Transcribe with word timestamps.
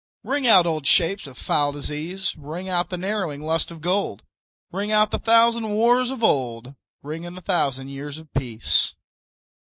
Ring 0.23 0.47
out 0.47 0.65
old 0.65 0.87
shapes 0.87 1.27
of 1.27 1.37
foul 1.37 1.73
disease, 1.73 2.35
Ring 2.35 2.67
out 2.67 2.89
the 2.89 2.97
narrowing 2.97 3.43
lust 3.43 3.69
of 3.69 3.81
gold; 3.81 4.23
Ring 4.71 4.91
out 4.91 5.11
the 5.11 5.19
thousand 5.19 5.69
wars 5.69 6.09
of 6.09 6.23
old, 6.23 6.73
Ring 7.03 7.23
in 7.23 7.35
the 7.35 7.41
thousand 7.41 7.89
years 7.89 8.17
of 8.17 8.33
peace. 8.33 8.95